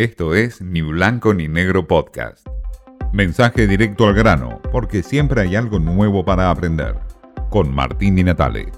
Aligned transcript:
Esto 0.00 0.34
es 0.34 0.62
Ni 0.62 0.80
Blanco 0.80 1.34
ni 1.34 1.46
Negro 1.46 1.86
Podcast. 1.86 2.46
Mensaje 3.12 3.66
directo 3.66 4.06
al 4.06 4.14
grano, 4.14 4.58
porque 4.72 5.02
siempre 5.02 5.42
hay 5.42 5.56
algo 5.56 5.78
nuevo 5.78 6.24
para 6.24 6.50
aprender. 6.50 6.96
Con 7.50 7.74
Martín 7.74 8.16
Di 8.16 8.24
Natale. 8.24 8.72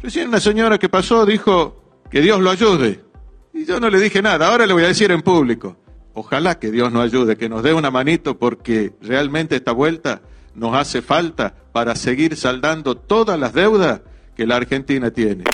Recién 0.00 0.28
una 0.28 0.40
señora 0.40 0.78
que 0.78 0.88
pasó 0.88 1.26
dijo 1.26 2.00
que 2.10 2.22
Dios 2.22 2.40
lo 2.40 2.48
ayude. 2.48 3.04
Y 3.52 3.66
yo 3.66 3.78
no 3.78 3.90
le 3.90 4.00
dije 4.00 4.22
nada, 4.22 4.48
ahora 4.48 4.64
le 4.64 4.72
voy 4.72 4.84
a 4.84 4.88
decir 4.88 5.10
en 5.10 5.20
público. 5.20 5.76
Ojalá 6.14 6.58
que 6.58 6.70
Dios 6.70 6.90
nos 6.90 7.04
ayude, 7.04 7.36
que 7.36 7.50
nos 7.50 7.62
dé 7.62 7.74
una 7.74 7.90
manito 7.90 8.38
porque 8.38 8.94
realmente 9.02 9.56
esta 9.56 9.72
vuelta 9.72 10.22
nos 10.54 10.74
hace 10.74 11.02
falta 11.02 11.54
para 11.72 11.94
seguir 11.94 12.36
saldando 12.36 12.96
todas 12.96 13.38
las 13.38 13.52
deudas 13.52 14.00
que 14.34 14.46
la 14.46 14.56
Argentina 14.56 15.10
tiene. 15.10 15.44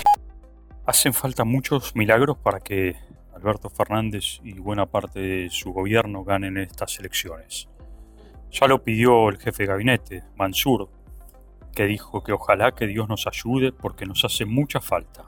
Hacen 0.85 1.11
falta 1.11 1.43
muchos 1.43 1.97
milagros 1.97 2.37
para 2.37 2.61
que 2.61 2.95
Alberto 3.39 3.69
Fernández 3.69 4.41
y 4.43 4.53
buena 4.59 4.85
parte 4.85 5.19
de 5.19 5.49
su 5.49 5.71
gobierno 5.71 6.25
ganen 6.25 6.57
estas 6.57 6.99
elecciones. 6.99 7.69
Ya 8.51 8.67
lo 8.67 8.83
pidió 8.83 9.29
el 9.29 9.37
jefe 9.37 9.63
de 9.63 9.67
gabinete, 9.67 10.23
Mansur, 10.35 10.89
que 11.73 11.85
dijo 11.85 12.21
que 12.21 12.33
ojalá 12.33 12.73
que 12.73 12.85
Dios 12.85 13.07
nos 13.07 13.27
ayude 13.27 13.71
porque 13.71 14.05
nos 14.05 14.25
hace 14.25 14.43
mucha 14.43 14.81
falta. 14.81 15.23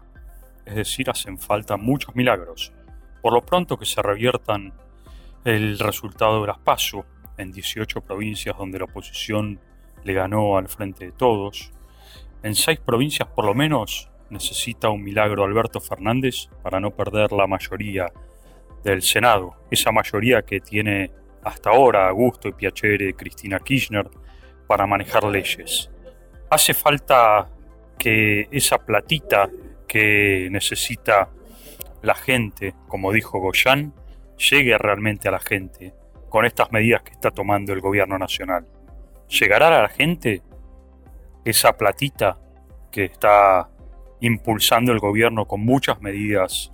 Es 0.65 0.75
decir, 0.75 1.09
hacen 1.09 1.37
falta 1.37 1.77
muchos 1.77 2.13
milagros. 2.15 2.73
Por 3.21 3.33
lo 3.33 3.45
pronto 3.45 3.77
que 3.77 3.85
se 3.85 4.01
reviertan 4.01 4.73
el 5.45 5.79
resultado 5.79 6.41
de 6.41 6.47
las 6.47 6.59
PASO 6.59 7.05
en 7.37 7.53
18 7.53 8.01
provincias 8.01 8.57
donde 8.57 8.79
la 8.79 8.85
oposición 8.85 9.59
le 10.03 10.13
ganó 10.13 10.57
al 10.57 10.67
frente 10.67 11.05
de 11.05 11.11
todos. 11.13 11.71
En 12.43 12.55
seis 12.55 12.79
provincias 12.79 13.29
por 13.29 13.45
lo 13.45 13.53
menos 13.53 14.09
necesita 14.31 14.89
un 14.89 15.03
milagro 15.03 15.43
Alberto 15.43 15.79
Fernández 15.79 16.47
para 16.63 16.79
no 16.79 16.91
perder 16.91 17.31
la 17.31 17.47
mayoría 17.47 18.11
del 18.83 19.01
Senado, 19.01 19.55
esa 19.69 19.91
mayoría 19.91 20.41
que 20.41 20.59
tiene 20.59 21.11
hasta 21.43 21.69
ahora 21.69 22.07
Augusto 22.07 22.47
y 22.47 22.53
Piacere, 22.53 23.13
Cristina 23.13 23.59
Kirchner, 23.59 24.09
para 24.67 24.87
manejar 24.87 25.23
leyes. 25.23 25.89
Hace 26.49 26.73
falta 26.73 27.49
que 27.97 28.47
esa 28.51 28.77
platita 28.79 29.49
que 29.87 30.47
necesita 30.51 31.29
la 32.01 32.15
gente, 32.15 32.73
como 32.87 33.11
dijo 33.11 33.39
Goyan, 33.39 33.93
llegue 34.37 34.77
realmente 34.77 35.27
a 35.27 35.31
la 35.31 35.39
gente 35.39 35.93
con 36.29 36.45
estas 36.45 36.71
medidas 36.71 37.03
que 37.03 37.11
está 37.11 37.31
tomando 37.31 37.73
el 37.73 37.81
gobierno 37.81 38.17
nacional. 38.17 38.65
¿Llegará 39.27 39.67
a 39.67 39.81
la 39.83 39.89
gente 39.89 40.41
esa 41.45 41.77
platita 41.77 42.39
que 42.91 43.05
está 43.05 43.69
impulsando 44.21 44.91
el 44.91 44.99
gobierno 44.99 45.45
con 45.45 45.61
muchas 45.61 46.01
medidas 46.01 46.71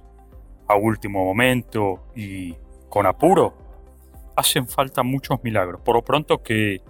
a 0.68 0.76
último 0.76 1.26
momento 1.26 2.12
y 2.16 2.56
con 2.90 3.06
apuro? 3.06 3.58
Hacen 4.36 4.68
falta 4.68 5.02
muchos 5.02 5.44
milagros. 5.44 5.82
Por 5.82 5.96
lo 5.96 6.04
pronto 6.04 6.44
que 6.44 6.82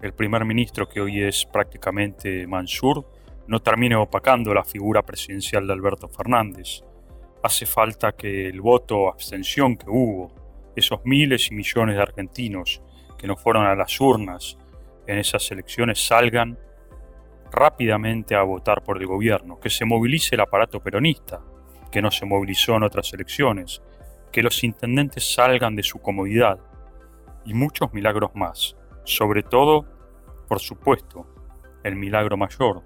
el 0.00 0.14
primer 0.14 0.44
ministro, 0.44 0.88
que 0.88 1.00
hoy 1.00 1.22
es 1.22 1.44
prácticamente 1.44 2.46
Mansur, 2.46 3.04
no 3.48 3.60
termine 3.60 3.96
opacando 3.96 4.52
la 4.54 4.64
figura 4.64 5.02
presidencial 5.02 5.66
de 5.66 5.72
Alberto 5.72 6.08
Fernández. 6.08 6.82
Hace 7.42 7.66
falta 7.66 8.12
que 8.12 8.48
el 8.48 8.60
voto 8.60 9.08
abstención 9.08 9.76
que 9.76 9.88
hubo, 9.88 10.32
esos 10.74 11.00
miles 11.04 11.50
y 11.50 11.54
millones 11.54 11.96
de 11.96 12.02
argentinos 12.02 12.82
que 13.16 13.26
no 13.26 13.36
fueron 13.36 13.66
a 13.66 13.74
las 13.74 14.00
urnas 14.00 14.58
en 15.06 15.18
esas 15.18 15.50
elecciones, 15.50 16.04
salgan 16.04 16.58
rápidamente 17.56 18.36
a 18.36 18.42
votar 18.42 18.84
por 18.84 18.98
el 18.98 19.06
gobierno, 19.06 19.58
que 19.58 19.70
se 19.70 19.84
movilice 19.84 20.34
el 20.34 20.42
aparato 20.42 20.80
peronista, 20.80 21.40
que 21.90 22.02
no 22.02 22.10
se 22.10 22.26
movilizó 22.26 22.76
en 22.76 22.84
otras 22.84 23.12
elecciones, 23.12 23.82
que 24.30 24.42
los 24.42 24.62
intendentes 24.62 25.34
salgan 25.34 25.74
de 25.74 25.82
su 25.82 25.98
comodidad 25.98 26.58
y 27.44 27.54
muchos 27.54 27.92
milagros 27.94 28.30
más. 28.34 28.76
Sobre 29.04 29.42
todo, 29.42 29.86
por 30.46 30.60
supuesto, 30.60 31.26
el 31.82 31.96
milagro 31.96 32.36
mayor 32.36 32.82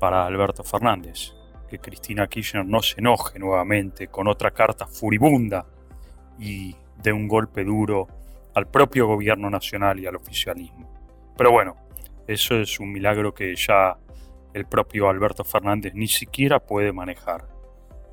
para 0.00 0.26
Alberto 0.26 0.64
Fernández, 0.64 1.34
que 1.68 1.78
Cristina 1.78 2.26
Kirchner 2.26 2.64
no 2.64 2.80
se 2.80 3.00
enoje 3.00 3.38
nuevamente 3.38 4.08
con 4.08 4.26
otra 4.28 4.50
carta 4.50 4.86
furibunda 4.86 5.66
y 6.38 6.74
de 7.02 7.12
un 7.12 7.28
golpe 7.28 7.64
duro 7.64 8.06
al 8.54 8.68
propio 8.68 9.06
gobierno 9.06 9.50
nacional 9.50 10.00
y 10.00 10.06
al 10.06 10.16
oficialismo. 10.16 10.90
Pero 11.36 11.50
bueno, 11.50 11.76
eso 12.26 12.54
es 12.56 12.78
un 12.80 12.92
milagro 12.92 13.34
que 13.34 13.54
ya 13.56 13.96
el 14.54 14.66
propio 14.66 15.08
Alberto 15.08 15.44
Fernández 15.44 15.94
ni 15.94 16.08
siquiera 16.08 16.60
puede 16.60 16.92
manejar. 16.92 17.48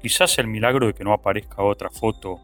Quizás 0.01 0.37
el 0.39 0.47
milagro 0.47 0.87
de 0.87 0.93
que 0.93 1.03
no 1.03 1.13
aparezca 1.13 1.61
otra 1.61 1.89
foto 1.89 2.39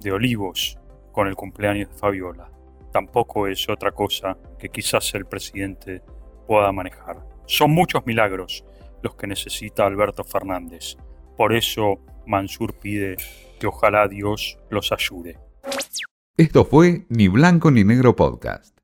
de 0.00 0.12
Olivos 0.12 0.78
con 1.12 1.28
el 1.28 1.34
cumpleaños 1.34 1.90
de 1.90 1.98
Fabiola. 1.98 2.50
Tampoco 2.92 3.46
es 3.46 3.68
otra 3.68 3.92
cosa 3.92 4.36
que 4.58 4.68
quizás 4.68 5.14
el 5.14 5.26
presidente 5.26 6.02
pueda 6.46 6.70
manejar. 6.72 7.26
Son 7.46 7.70
muchos 7.70 8.06
milagros 8.06 8.64
los 9.02 9.14
que 9.16 9.26
necesita 9.26 9.86
Alberto 9.86 10.24
Fernández. 10.24 10.96
Por 11.36 11.52
eso 11.54 11.98
Mansur 12.26 12.74
pide 12.78 13.16
que 13.58 13.66
ojalá 13.66 14.06
Dios 14.08 14.58
los 14.70 14.92
ayude. 14.92 15.38
Esto 16.36 16.64
fue 16.64 17.06
Ni 17.08 17.28
Blanco 17.28 17.70
ni 17.70 17.84
Negro 17.84 18.14
Podcast. 18.14 18.81